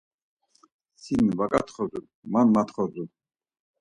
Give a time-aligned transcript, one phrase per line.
[1.03, 1.99] Sin va gatxozu
[2.33, 3.03] man matxozu.